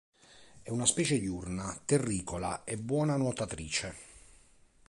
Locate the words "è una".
0.63-0.87